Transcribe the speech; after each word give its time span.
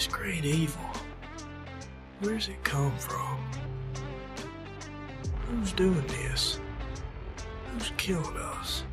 This 0.00 0.06
great 0.06 0.46
evil, 0.46 0.80
where's 2.20 2.48
it 2.48 2.64
come 2.64 2.96
from? 2.96 3.38
Who's 5.46 5.72
doing 5.72 6.06
this? 6.06 6.58
Who's 7.66 7.92
killing 7.98 8.34
us? 8.38 8.84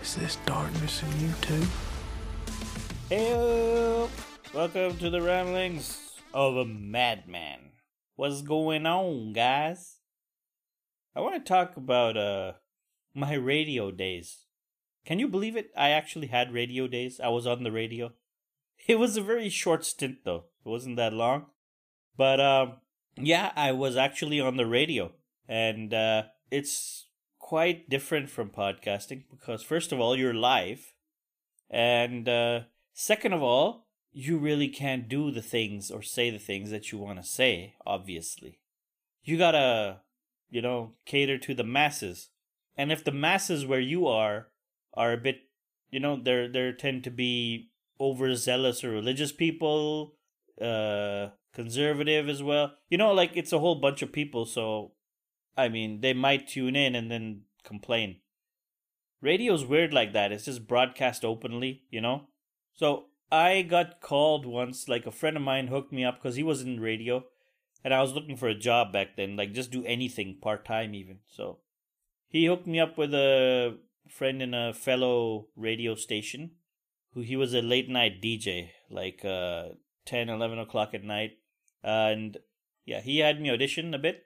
Is 0.00 0.14
this 0.14 0.38
darkness 0.46 1.02
in 1.02 1.20
you 1.20 1.34
too? 1.42 1.66
Hey, 3.10 4.08
welcome 4.54 4.96
to 4.96 5.10
the 5.10 5.20
ramblings 5.20 6.14
of 6.32 6.56
a 6.56 6.64
madman. 6.64 7.72
What's 8.16 8.40
going 8.40 8.86
on, 8.86 9.34
guys? 9.34 9.98
I 11.14 11.20
want 11.20 11.34
to 11.34 11.46
talk 11.46 11.76
about 11.76 12.16
uh 12.16 12.52
my 13.14 13.34
radio 13.34 13.90
days. 13.90 14.46
Can 15.04 15.18
you 15.18 15.28
believe 15.28 15.56
it? 15.56 15.72
I 15.76 15.90
actually 15.90 16.28
had 16.28 16.54
radio 16.54 16.86
days. 16.86 17.20
I 17.22 17.28
was 17.28 17.46
on 17.46 17.64
the 17.64 17.70
radio. 17.70 18.12
It 18.86 18.98
was 18.98 19.16
a 19.16 19.22
very 19.22 19.48
short 19.48 19.84
stint 19.84 20.18
though. 20.24 20.44
It 20.64 20.68
wasn't 20.68 20.96
that 20.96 21.12
long. 21.12 21.46
But 22.16 22.40
um 22.40 22.74
yeah, 23.16 23.52
I 23.56 23.72
was 23.72 23.96
actually 23.96 24.40
on 24.40 24.56
the 24.56 24.66
radio 24.66 25.12
and 25.48 25.92
uh 25.92 26.24
it's 26.50 27.06
quite 27.38 27.88
different 27.88 28.30
from 28.30 28.50
podcasting 28.50 29.24
because 29.30 29.62
first 29.62 29.92
of 29.92 30.00
all, 30.00 30.16
you're 30.16 30.34
live 30.34 30.92
and 31.70 32.28
uh 32.28 32.60
second 32.92 33.32
of 33.32 33.42
all, 33.42 33.86
you 34.12 34.36
really 34.38 34.68
can't 34.68 35.08
do 35.08 35.30
the 35.30 35.42
things 35.42 35.90
or 35.90 36.02
say 36.02 36.30
the 36.30 36.38
things 36.38 36.70
that 36.70 36.92
you 36.92 36.98
want 36.98 37.18
to 37.20 37.26
say, 37.26 37.74
obviously. 37.86 38.58
You 39.24 39.38
got 39.38 39.52
to 39.52 40.00
you 40.52 40.60
know, 40.60 40.92
cater 41.06 41.38
to 41.38 41.54
the 41.54 41.64
masses. 41.64 42.28
And 42.76 42.92
if 42.92 43.02
the 43.02 43.10
masses 43.10 43.66
where 43.66 43.80
you 43.80 44.06
are 44.06 44.48
are 44.94 45.12
a 45.12 45.16
bit, 45.16 45.48
you 45.90 45.98
know, 45.98 46.20
there 46.22 46.46
there 46.46 46.72
tend 46.72 47.02
to 47.04 47.10
be 47.10 47.70
overzealous 48.02 48.82
or 48.82 48.90
religious 48.90 49.32
people, 49.32 50.16
uh, 50.60 51.28
conservative 51.54 52.28
as 52.28 52.42
well. 52.42 52.72
You 52.90 52.98
know, 52.98 53.12
like 53.12 53.32
it's 53.34 53.52
a 53.52 53.58
whole 53.58 53.76
bunch 53.76 54.02
of 54.02 54.12
people. 54.12 54.44
So, 54.44 54.92
I 55.56 55.68
mean, 55.68 56.00
they 56.00 56.12
might 56.12 56.48
tune 56.48 56.76
in 56.76 56.94
and 56.94 57.10
then 57.10 57.42
complain. 57.64 58.16
Radio's 59.20 59.64
weird 59.64 59.94
like 59.94 60.12
that. 60.14 60.32
It's 60.32 60.46
just 60.46 60.66
broadcast 60.66 61.24
openly, 61.24 61.82
you 61.90 62.00
know. 62.00 62.28
So 62.74 63.06
I 63.30 63.62
got 63.62 64.00
called 64.00 64.46
once. 64.46 64.88
Like 64.88 65.06
a 65.06 65.12
friend 65.12 65.36
of 65.36 65.42
mine 65.42 65.68
hooked 65.68 65.92
me 65.92 66.04
up 66.04 66.20
because 66.20 66.36
he 66.36 66.42
was 66.42 66.62
in 66.62 66.80
radio 66.80 67.24
and 67.84 67.94
I 67.94 68.00
was 68.00 68.12
looking 68.12 68.36
for 68.36 68.48
a 68.48 68.54
job 68.54 68.92
back 68.92 69.16
then, 69.16 69.36
like 69.36 69.52
just 69.52 69.70
do 69.70 69.84
anything 69.84 70.38
part 70.40 70.64
time 70.64 70.94
even. 70.94 71.18
So 71.26 71.58
he 72.28 72.46
hooked 72.46 72.66
me 72.66 72.80
up 72.80 72.96
with 72.96 73.14
a 73.14 73.76
friend 74.08 74.42
in 74.42 74.54
a 74.54 74.72
fellow 74.72 75.48
radio 75.56 75.94
station 75.94 76.52
who 77.14 77.20
he 77.20 77.36
was 77.36 77.54
a 77.54 77.62
late 77.62 77.88
night 77.88 78.22
DJ, 78.22 78.70
like 78.90 79.24
uh 79.24 79.70
10, 80.06 80.28
11 80.28 80.58
o'clock 80.58 80.94
at 80.94 81.04
night. 81.04 81.32
and 81.82 82.38
yeah, 82.84 83.00
he 83.00 83.18
had 83.18 83.40
me 83.40 83.50
audition 83.50 83.94
a 83.94 83.98
bit, 83.98 84.24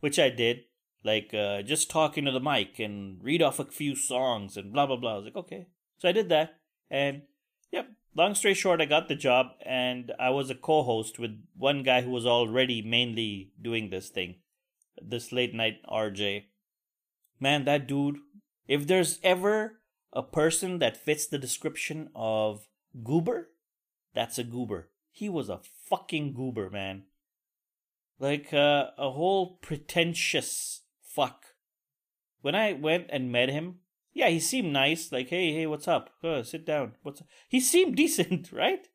which 0.00 0.18
I 0.18 0.30
did. 0.30 0.64
Like 1.04 1.34
uh, 1.34 1.62
just 1.62 1.90
talking 1.90 2.24
to 2.24 2.30
the 2.30 2.40
mic 2.40 2.78
and 2.78 3.22
read 3.22 3.42
off 3.42 3.58
a 3.58 3.64
few 3.64 3.96
songs 3.96 4.56
and 4.56 4.72
blah 4.72 4.86
blah 4.86 4.96
blah. 4.96 5.14
I 5.14 5.16
was 5.16 5.24
like, 5.24 5.36
okay. 5.36 5.66
So 5.98 6.08
I 6.08 6.12
did 6.12 6.28
that, 6.28 6.60
and 6.90 7.22
yep, 7.70 7.88
long 8.14 8.34
story 8.34 8.54
short, 8.54 8.80
I 8.80 8.84
got 8.84 9.08
the 9.08 9.14
job 9.14 9.48
and 9.64 10.12
I 10.18 10.30
was 10.30 10.50
a 10.50 10.54
co 10.54 10.82
host 10.82 11.18
with 11.18 11.42
one 11.56 11.82
guy 11.82 12.02
who 12.02 12.10
was 12.10 12.26
already 12.26 12.82
mainly 12.82 13.52
doing 13.60 13.90
this 13.90 14.08
thing, 14.08 14.36
this 15.00 15.32
late 15.32 15.54
night 15.54 15.78
RJ. 15.88 16.44
Man, 17.40 17.64
that 17.64 17.88
dude, 17.88 18.18
if 18.68 18.86
there's 18.86 19.18
ever 19.24 19.80
a 20.12 20.22
person 20.22 20.78
that 20.78 20.96
fits 20.96 21.26
the 21.26 21.38
description 21.38 22.10
of 22.14 22.68
goober, 23.02 23.50
that's 24.14 24.38
a 24.38 24.44
goober. 24.44 24.90
He 25.10 25.28
was 25.28 25.48
a 25.48 25.60
fucking 25.88 26.34
goober, 26.34 26.70
man. 26.70 27.04
Like 28.18 28.52
uh, 28.52 28.90
a 28.98 29.10
whole 29.10 29.58
pretentious 29.62 30.82
fuck. 31.02 31.44
When 32.40 32.54
I 32.54 32.72
went 32.72 33.06
and 33.10 33.32
met 33.32 33.48
him, 33.48 33.76
yeah, 34.12 34.28
he 34.28 34.40
seemed 34.40 34.72
nice. 34.72 35.10
Like, 35.10 35.28
hey, 35.28 35.52
hey, 35.52 35.66
what's 35.66 35.88
up? 35.88 36.10
Uh, 36.22 36.42
sit 36.42 36.66
down. 36.66 36.92
What's 37.02 37.20
up? 37.20 37.26
He 37.48 37.60
seemed 37.60 37.96
decent, 38.02 38.52
right? 38.52 38.86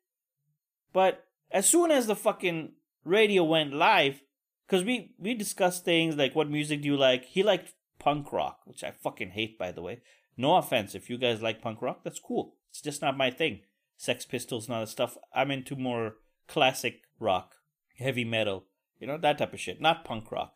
But 0.92 1.24
as 1.50 1.68
soon 1.68 1.90
as 1.90 2.06
the 2.06 2.16
fucking 2.16 2.72
radio 3.04 3.44
went 3.44 3.74
live, 3.74 4.22
because 4.66 4.84
we 4.84 5.14
we 5.18 5.34
discussed 5.34 5.84
things 5.84 6.16
like 6.16 6.34
what 6.34 6.50
music 6.50 6.82
do 6.82 6.88
you 6.88 6.96
like? 6.96 7.24
He 7.24 7.42
liked 7.42 7.74
punk 7.98 8.32
rock, 8.32 8.60
which 8.64 8.84
I 8.84 8.92
fucking 8.92 9.30
hate, 9.30 9.58
by 9.58 9.72
the 9.72 9.82
way. 9.82 10.02
No 10.38 10.56
offense, 10.56 10.94
if 10.94 11.10
you 11.10 11.18
guys 11.18 11.42
like 11.42 11.60
punk 11.60 11.82
rock, 11.82 12.00
that's 12.02 12.20
cool. 12.20 12.54
It's 12.70 12.80
just 12.80 13.02
not 13.02 13.18
my 13.18 13.30
thing. 13.30 13.60
Sex 13.98 14.24
Pistols 14.24 14.70
all 14.70 14.80
that 14.80 14.88
stuff. 14.88 15.18
I'm 15.34 15.50
into 15.50 15.76
more 15.76 16.14
classic 16.46 17.02
rock, 17.18 17.56
heavy 17.98 18.24
metal, 18.24 18.64
you 19.00 19.06
know 19.06 19.18
that 19.18 19.38
type 19.38 19.52
of 19.52 19.60
shit, 19.60 19.80
not 19.80 20.04
punk 20.04 20.30
rock. 20.30 20.54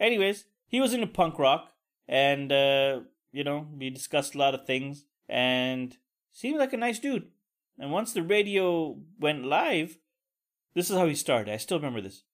Anyways, 0.00 0.44
he 0.66 0.80
was 0.80 0.92
into 0.92 1.06
punk 1.06 1.38
rock, 1.38 1.72
and 2.06 2.52
uh, 2.52 3.00
you 3.32 3.44
know, 3.44 3.68
we 3.76 3.90
discussed 3.90 4.34
a 4.34 4.38
lot 4.38 4.54
of 4.54 4.66
things 4.66 5.04
and 5.28 5.96
seemed 6.32 6.58
like 6.58 6.72
a 6.72 6.76
nice 6.76 6.98
dude. 6.98 7.28
And 7.78 7.92
once 7.92 8.12
the 8.12 8.22
radio 8.22 8.98
went 9.18 9.44
live, 9.44 9.98
this 10.74 10.90
is 10.90 10.96
how 10.96 11.06
he 11.06 11.14
started. 11.14 11.52
I 11.52 11.58
still 11.58 11.78
remember 11.78 12.00
this. 12.00 12.24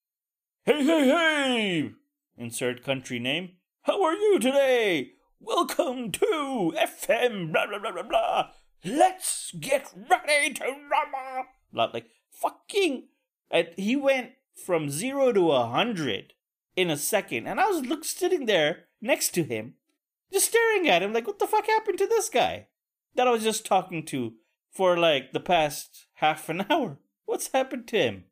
Hey, 0.64 0.82
hey, 0.82 1.08
hey! 1.08 1.90
Insert 2.38 2.82
country 2.82 3.18
name. 3.18 3.52
How 3.82 4.02
are 4.02 4.14
you 4.14 4.38
today? 4.38 5.12
Welcome 5.40 6.10
to 6.12 6.74
FM 6.76 7.52
blah 7.52 7.66
blah 7.66 7.78
blah 7.78 7.92
blah 7.92 8.02
blah. 8.02 8.50
Let's 8.84 9.52
get 9.58 9.92
ready 10.10 10.54
to 10.54 10.64
rumble. 10.64 11.46
Blah, 11.72 11.90
like 11.92 12.06
fucking. 12.30 13.08
And 13.50 13.68
he 13.76 13.96
went 13.96 14.32
from 14.54 14.90
zero 14.90 15.32
to 15.32 15.52
a 15.52 15.66
hundred 15.66 16.34
in 16.76 16.90
a 16.90 16.96
second, 16.96 17.46
and 17.46 17.60
I 17.60 17.66
was 17.66 17.86
look 17.86 18.04
sitting 18.04 18.46
there 18.46 18.84
next 19.00 19.30
to 19.34 19.44
him, 19.44 19.74
just 20.32 20.48
staring 20.48 20.88
at 20.88 21.02
him 21.02 21.12
like, 21.12 21.26
what 21.26 21.38
the 21.38 21.46
fuck 21.46 21.66
happened 21.66 21.98
to 21.98 22.06
this 22.06 22.28
guy 22.28 22.68
that 23.14 23.28
I 23.28 23.30
was 23.30 23.44
just 23.44 23.66
talking 23.66 24.04
to 24.06 24.34
for 24.70 24.96
like 24.96 25.32
the 25.32 25.40
past 25.40 26.06
half 26.14 26.48
an 26.48 26.66
hour? 26.70 26.98
What's 27.26 27.52
happened 27.52 27.86
to 27.88 27.98
him? 27.98 28.24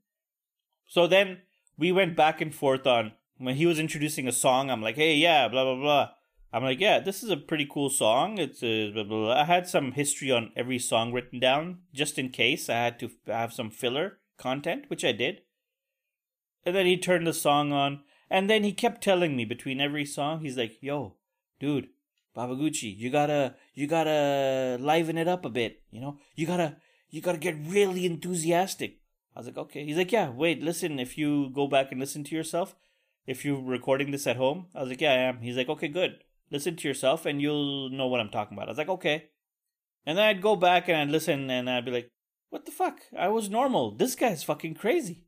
So 0.86 1.06
then 1.06 1.42
we 1.78 1.92
went 1.92 2.16
back 2.16 2.40
and 2.40 2.54
forth 2.54 2.86
on 2.86 3.12
when 3.38 3.56
he 3.56 3.66
was 3.66 3.78
introducing 3.78 4.28
a 4.28 4.32
song. 4.32 4.70
I'm 4.70 4.82
like, 4.82 4.96
hey, 4.96 5.14
yeah, 5.14 5.48
blah 5.48 5.64
blah 5.64 5.76
blah. 5.76 6.10
I'm 6.52 6.62
like, 6.62 6.80
yeah, 6.80 7.00
this 7.00 7.22
is 7.22 7.30
a 7.30 7.36
pretty 7.36 7.66
cool 7.70 7.88
song. 7.88 8.38
It's 8.38 8.62
a 8.62 8.90
blah, 8.90 9.04
blah, 9.04 9.18
blah. 9.18 9.40
I 9.40 9.44
had 9.44 9.66
some 9.66 9.92
history 9.92 10.30
on 10.30 10.52
every 10.54 10.78
song 10.78 11.12
written 11.12 11.40
down 11.40 11.78
just 11.94 12.18
in 12.18 12.28
case 12.28 12.68
I 12.68 12.74
had 12.74 12.98
to 13.00 13.10
have 13.26 13.54
some 13.54 13.70
filler 13.70 14.18
content, 14.36 14.84
which 14.88 15.04
I 15.04 15.12
did. 15.12 15.40
And 16.66 16.76
then 16.76 16.84
he 16.86 16.98
turned 16.98 17.26
the 17.26 17.32
song 17.32 17.72
on, 17.72 18.00
and 18.28 18.50
then 18.50 18.64
he 18.64 18.72
kept 18.72 19.02
telling 19.02 19.34
me 19.34 19.44
between 19.44 19.80
every 19.80 20.04
song, 20.04 20.40
he's 20.40 20.58
like, 20.58 20.76
yo, 20.82 21.16
dude, 21.58 21.88
Babaguchi, 22.36 22.96
you 22.96 23.10
gotta, 23.10 23.54
you 23.74 23.86
gotta 23.86 24.76
liven 24.78 25.18
it 25.18 25.28
up 25.28 25.44
a 25.44 25.50
bit. 25.50 25.82
You 25.90 26.00
know, 26.00 26.18
you 26.34 26.46
gotta, 26.46 26.76
you 27.10 27.20
gotta 27.22 27.38
get 27.38 27.56
really 27.66 28.04
enthusiastic. 28.04 28.98
I 29.34 29.40
was 29.40 29.46
like, 29.46 29.58
okay. 29.58 29.84
He's 29.86 29.96
like, 29.96 30.12
yeah, 30.12 30.28
wait, 30.28 30.62
listen, 30.62 30.98
if 30.98 31.16
you 31.16 31.50
go 31.50 31.66
back 31.66 31.90
and 31.90 31.98
listen 31.98 32.24
to 32.24 32.34
yourself, 32.34 32.76
if 33.26 33.44
you're 33.44 33.60
recording 33.60 34.10
this 34.10 34.26
at 34.26 34.36
home, 34.36 34.66
I 34.74 34.80
was 34.80 34.90
like, 34.90 35.00
yeah, 35.00 35.12
I 35.12 35.16
am. 35.16 35.40
He's 35.40 35.56
like, 35.56 35.68
okay, 35.68 35.88
good. 35.88 36.18
Listen 36.52 36.76
to 36.76 36.86
yourself 36.86 37.26
and 37.26 37.40
you'll 37.40 37.88
know 37.88 38.06
what 38.06 38.20
I'm 38.20 38.28
talking 38.28 38.56
about. 38.56 38.68
I 38.68 38.72
was 38.72 38.78
like, 38.78 38.88
okay. 38.88 39.30
And 40.04 40.18
then 40.18 40.26
I'd 40.26 40.42
go 40.42 40.54
back 40.54 40.88
and 40.88 40.98
I'd 40.98 41.10
listen 41.10 41.48
and 41.50 41.68
I'd 41.68 41.86
be 41.86 41.90
like, 41.90 42.10
what 42.50 42.66
the 42.66 42.70
fuck? 42.70 43.00
I 43.18 43.28
was 43.28 43.48
normal. 43.48 43.92
This 43.92 44.14
guy's 44.14 44.44
fucking 44.44 44.74
crazy. 44.74 45.24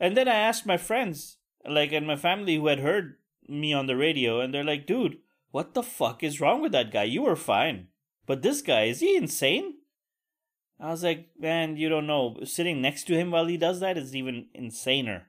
And 0.00 0.16
then 0.16 0.26
I 0.26 0.34
asked 0.34 0.64
my 0.64 0.78
friends, 0.78 1.36
like, 1.68 1.92
and 1.92 2.06
my 2.06 2.16
family 2.16 2.56
who 2.56 2.68
had 2.68 2.80
heard 2.80 3.16
me 3.46 3.74
on 3.74 3.86
the 3.86 3.96
radio, 3.96 4.40
and 4.40 4.52
they're 4.54 4.64
like, 4.64 4.86
dude, 4.86 5.18
what 5.50 5.74
the 5.74 5.82
fuck 5.82 6.22
is 6.22 6.40
wrong 6.40 6.62
with 6.62 6.72
that 6.72 6.90
guy? 6.90 7.04
You 7.04 7.22
were 7.22 7.36
fine. 7.36 7.88
But 8.26 8.40
this 8.40 8.62
guy, 8.62 8.84
is 8.84 9.00
he 9.00 9.14
insane? 9.14 9.74
I 10.80 10.90
was 10.90 11.04
like, 11.04 11.28
man, 11.38 11.76
you 11.76 11.90
don't 11.90 12.06
know. 12.06 12.38
Sitting 12.44 12.80
next 12.80 13.04
to 13.04 13.14
him 13.14 13.30
while 13.30 13.46
he 13.46 13.58
does 13.58 13.80
that 13.80 13.98
is 13.98 14.16
even 14.16 14.46
insaner. 14.58 15.24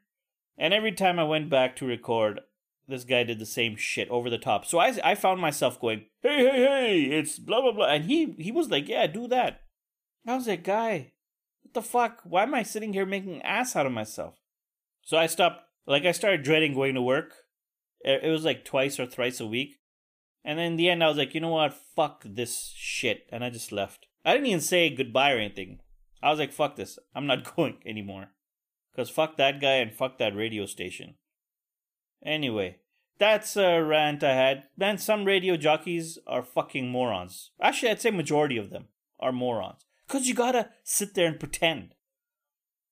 And 0.58 0.74
every 0.74 0.94
time 0.94 1.20
I 1.20 1.26
went 1.26 1.50
back 1.50 1.76
to 1.76 1.86
record, 1.86 2.40
this 2.88 3.04
guy 3.04 3.24
did 3.24 3.40
the 3.40 3.46
same 3.46 3.76
shit 3.76 4.10
over 4.10 4.30
the 4.30 4.38
top. 4.38 4.66
So 4.66 4.80
I, 4.80 4.96
I 5.04 5.16
found 5.16 5.42
myself 5.42 5.80
going, 5.80 6.06
hey, 6.22 6.38
hey, 6.38 6.66
hey, 6.66 7.02
it's 7.04 7.40
blah, 7.40 7.62
blah, 7.62 7.72
blah. 7.72 7.88
And 7.88 8.06
he, 8.06 8.36
he 8.38 8.52
was 8.52 8.70
like, 8.70 8.88
yeah, 8.88 9.08
do 9.08 9.28
that. 9.28 9.62
I 10.28 10.36
was 10.36 10.48
like, 10.48 10.64
guy, 10.64 11.12
what 11.64 11.74
the 11.74 11.82
fuck? 11.82 12.22
Why 12.24 12.44
am 12.44 12.56
I 12.56 12.64
sitting 12.64 12.94
here 12.94 13.06
making 13.06 13.42
ass 13.42 13.76
out 13.76 13.86
of 13.86 13.92
myself? 13.92 14.36
So 15.04 15.18
I 15.18 15.28
stopped, 15.28 15.64
like, 15.86 16.06
I 16.06 16.12
started 16.12 16.44
dreading 16.44 16.74
going 16.74 16.96
to 16.96 17.02
work. 17.02 17.34
It 18.02 18.30
was 18.30 18.46
like 18.46 18.66
twice 18.66 19.00
or 19.00 19.06
thrice 19.06 19.40
a 19.40 19.48
week. 19.48 19.80
And 20.44 20.60
then 20.60 20.74
in 20.74 20.76
the 20.78 20.90
end, 20.90 21.04
I 21.04 21.08
was 21.08 21.18
like, 21.18 21.34
you 21.34 21.42
know 21.42 21.50
what? 21.50 21.74
Fuck 21.74 22.24
this 22.24 22.72
shit. 22.76 23.28
And 23.32 23.44
I 23.44 23.50
just 23.50 23.72
left. 23.72 24.06
I 24.24 24.34
didn't 24.34 24.48
even 24.48 24.62
say 24.62 24.92
goodbye 24.92 25.32
or 25.32 25.38
anything. 25.38 25.80
I 26.22 26.30
was 26.30 26.38
like, 26.38 26.54
fuck 26.54 26.76
this. 26.76 27.00
I'm 27.16 27.26
not 27.26 27.56
going 27.56 27.78
anymore. 27.86 28.28
Because 28.92 29.10
fuck 29.10 29.38
that 29.38 29.60
guy 29.60 29.76
and 29.76 29.92
fuck 29.92 30.20
that 30.20 30.36
radio 30.36 30.66
station. 30.66 31.16
Anyway, 32.26 32.78
that's 33.20 33.56
a 33.56 33.82
rant 33.82 34.24
I 34.24 34.34
had. 34.34 34.64
Man, 34.76 34.98
some 34.98 35.26
radio 35.26 35.56
jockeys 35.56 36.18
are 36.26 36.44
fucking 36.44 36.90
morons. 36.90 37.52
Actually, 37.62 37.92
I'd 37.92 38.02
say 38.02 38.12
majority 38.12 38.58
of 38.58 38.72
them 38.72 38.88
are 39.20 39.32
morons. 39.32 39.86
Because 40.08 40.28
you 40.28 40.34
gotta 40.34 40.70
sit 40.84 41.14
there 41.14 41.28
and 41.28 41.40
pretend. 41.40 41.94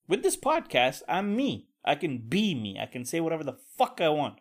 With 0.08 0.22
this 0.22 0.38
podcast, 0.38 1.02
I'm 1.08 1.36
me. 1.36 1.68
I 1.84 1.96
can 1.96 2.20
be 2.20 2.54
me. 2.54 2.78
I 2.80 2.86
can 2.86 3.06
say 3.06 3.20
whatever 3.20 3.44
the 3.44 3.58
fuck 3.78 4.00
I 4.00 4.10
want. 4.10 4.36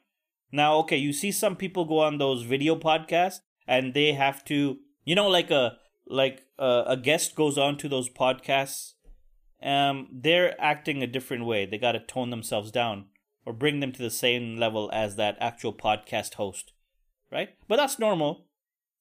Now, 0.52 0.76
okay, 0.78 0.98
you 0.98 1.12
see 1.12 1.32
some 1.32 1.56
people 1.56 1.86
go 1.86 2.00
on 2.00 2.18
those 2.18 2.42
video 2.42 2.76
podcasts 2.76 3.40
and 3.66 3.94
they 3.94 4.12
have 4.12 4.44
to, 4.46 4.78
you 5.04 5.14
know, 5.14 5.28
like 5.28 5.50
a 5.50 5.78
like 6.06 6.42
a, 6.58 6.84
a 6.88 6.96
guest 6.96 7.34
goes 7.34 7.56
on 7.56 7.78
to 7.78 7.88
those 7.88 8.10
podcasts. 8.10 8.94
Um, 9.62 10.08
they're 10.12 10.60
acting 10.60 11.02
a 11.02 11.06
different 11.06 11.46
way. 11.46 11.64
They 11.64 11.78
got 11.78 11.92
to 11.92 12.00
tone 12.00 12.30
themselves 12.30 12.70
down 12.70 13.06
or 13.44 13.52
bring 13.52 13.80
them 13.80 13.92
to 13.92 14.02
the 14.02 14.10
same 14.10 14.56
level 14.56 14.90
as 14.92 15.16
that 15.16 15.36
actual 15.40 15.72
podcast 15.72 16.34
host, 16.34 16.72
right? 17.30 17.50
But 17.68 17.76
that's 17.76 17.98
normal. 17.98 18.46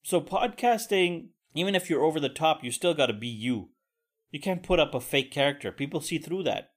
So 0.03 0.19
podcasting, 0.21 1.27
even 1.53 1.75
if 1.75 1.89
you're 1.89 2.03
over 2.03 2.19
the 2.19 2.29
top, 2.29 2.63
you 2.63 2.71
still 2.71 2.93
got 2.93 3.07
to 3.07 3.13
be 3.13 3.27
you. 3.27 3.69
You 4.31 4.39
can't 4.39 4.63
put 4.63 4.79
up 4.79 4.95
a 4.95 5.01
fake 5.01 5.31
character. 5.31 5.71
People 5.71 6.01
see 6.01 6.17
through 6.17 6.43
that. 6.43 6.71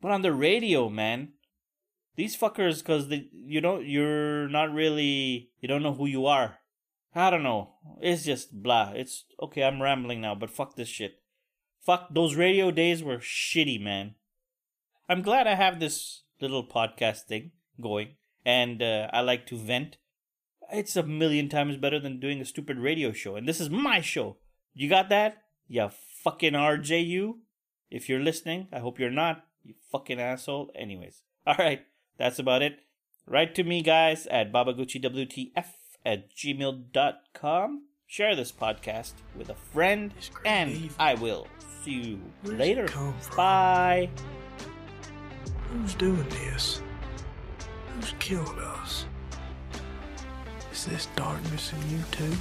But 0.00 0.10
on 0.10 0.22
the 0.22 0.32
radio, 0.32 0.88
man, 0.88 1.34
these 2.16 2.36
fuckers, 2.36 2.78
because 2.78 3.06
you 3.32 3.60
don't, 3.60 3.86
you're 3.86 4.48
not 4.48 4.72
really, 4.72 5.50
you 5.60 5.68
don't 5.68 5.82
know 5.82 5.94
who 5.94 6.06
you 6.06 6.26
are. 6.26 6.58
I 7.14 7.30
don't 7.30 7.42
know. 7.42 7.74
It's 8.00 8.24
just 8.24 8.62
blah. 8.62 8.92
It's 8.94 9.24
okay. 9.40 9.62
I'm 9.62 9.82
rambling 9.82 10.20
now, 10.20 10.34
but 10.34 10.50
fuck 10.50 10.76
this 10.76 10.88
shit. 10.88 11.20
Fuck 11.80 12.08
those 12.12 12.36
radio 12.36 12.70
days 12.70 13.02
were 13.02 13.18
shitty, 13.18 13.80
man. 13.80 14.14
I'm 15.08 15.22
glad 15.22 15.46
I 15.46 15.54
have 15.54 15.78
this 15.78 16.21
little 16.48 16.66
podcast 16.66 17.22
thing 17.22 17.52
going, 17.80 18.16
and 18.44 18.82
uh, 18.82 19.08
I 19.12 19.20
like 19.20 19.46
to 19.46 19.56
vent. 19.56 19.96
It's 20.72 20.96
a 20.96 21.02
million 21.02 21.48
times 21.48 21.76
better 21.76 21.98
than 22.00 22.20
doing 22.20 22.40
a 22.40 22.44
stupid 22.44 22.78
radio 22.78 23.12
show, 23.12 23.36
and 23.36 23.48
this 23.48 23.60
is 23.60 23.70
my 23.70 24.00
show. 24.00 24.36
You 24.74 24.88
got 24.88 25.08
that? 25.10 25.42
You 25.68 25.90
fucking 26.22 26.52
RJU. 26.52 27.34
If 27.90 28.08
you're 28.08 28.20
listening, 28.20 28.68
I 28.72 28.78
hope 28.78 28.98
you're 28.98 29.10
not. 29.10 29.44
You 29.62 29.74
fucking 29.90 30.20
asshole. 30.20 30.70
Anyways, 30.74 31.22
all 31.46 31.56
right, 31.58 31.82
that's 32.18 32.38
about 32.38 32.62
it. 32.62 32.80
Write 33.26 33.54
to 33.54 33.64
me, 33.64 33.82
guys, 33.82 34.26
at 34.26 34.52
babaguchiwtf 34.52 35.66
at 36.04 36.34
gmail.com. 36.34 37.86
Share 38.06 38.36
this 38.36 38.52
podcast 38.52 39.12
with 39.36 39.48
a 39.48 39.54
friend, 39.54 40.12
and 40.44 40.90
I 40.98 41.14
will 41.14 41.46
see 41.82 41.92
you 41.92 42.20
later. 42.44 42.88
Bye. 43.36 44.10
Who's 45.72 45.94
doing 45.94 46.28
this? 46.28 46.82
Who's 47.94 48.14
killed 48.18 48.58
us? 48.58 49.06
Is 50.70 50.84
this 50.84 51.08
darkness 51.16 51.72
in 51.72 51.90
you 51.90 52.04
too? 52.10 52.36